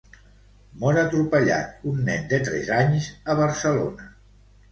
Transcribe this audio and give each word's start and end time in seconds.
Mor 0.83 0.95
atropellat 1.01 1.83
un 1.91 2.01
nen 2.09 2.25
de 2.33 2.41
tres 2.47 2.71
anys 2.79 3.09
a 3.35 3.35
Barcelona. 3.43 4.09